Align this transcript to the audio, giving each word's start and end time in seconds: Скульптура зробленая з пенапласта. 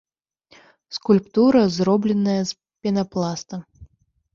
Скульптура 0.97 1.63
зробленая 1.77 2.41
з 2.41 2.61
пенапласта. 2.81 3.67